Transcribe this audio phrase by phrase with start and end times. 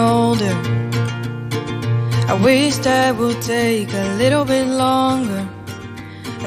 [0.00, 0.56] older.
[2.32, 5.42] I wish that would take a little bit longer,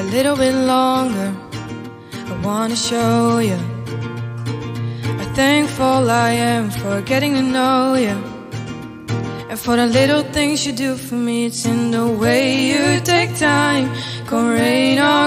[0.02, 1.30] a little bit longer.
[2.32, 3.60] I wanna show you
[5.18, 8.18] how thankful I am for getting to know you.
[9.50, 13.32] And for the little things you do for me, it's in the way you take
[13.38, 13.86] time.
[14.26, 14.48] Come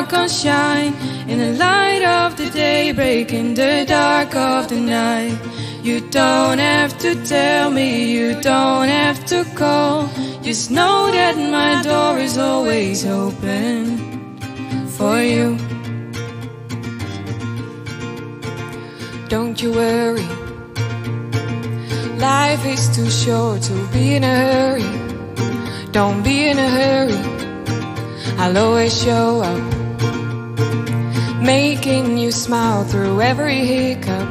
[0.06, 0.94] or come shine,
[1.28, 5.38] in the light of the day, break in the dark of the night.
[5.82, 10.08] You don't have to tell me, you don't have to call.
[10.42, 13.98] Just know that my door is always open
[14.88, 15.56] for you.
[19.28, 20.26] Don't you worry.
[22.18, 25.92] Life is too short to be in a hurry.
[25.92, 27.20] Don't be in a hurry.
[28.38, 29.85] I'll always show up.
[31.46, 34.28] Making you smile through every hiccup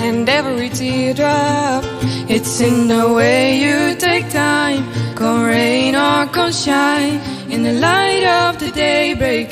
[0.00, 1.84] and every teardrop.
[2.30, 4.82] It's in the way you take time,
[5.16, 7.20] come rain or come shine.
[7.50, 9.10] In the light of the day,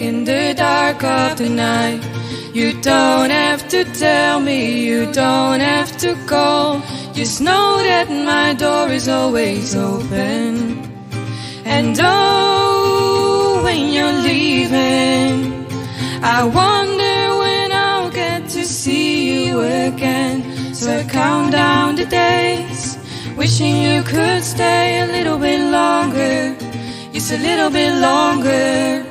[0.09, 2.01] in the dark of the night.
[2.55, 6.83] You don't have to tell me, you don't have to call.
[7.13, 10.89] Just know that my door is always open.
[11.65, 12.72] And oh,
[23.37, 26.57] wishing you could stay a little bit longer,
[27.13, 29.05] just a little bit longer.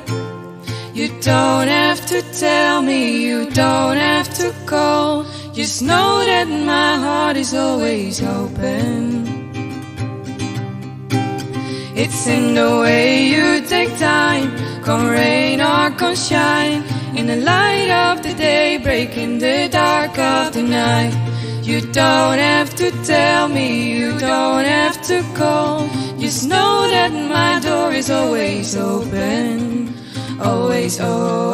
[0.94, 5.24] You don't have to tell me, you don't have to call.
[5.52, 9.22] Just know that my heart is always open.
[11.94, 14.50] It's in the way you take time,
[14.82, 16.82] come rain or come shine.
[17.16, 21.14] In the light of the day, breaking the dark of the night.
[21.62, 25.88] You don't have to tell me, you don't have to call.
[26.18, 29.72] Just know that my door is always open
[30.42, 31.52] always oh